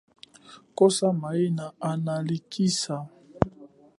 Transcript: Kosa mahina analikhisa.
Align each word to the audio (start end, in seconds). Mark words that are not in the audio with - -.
Kosa 0.77 1.07
mahina 1.21 1.65
analikhisa. 1.91 2.95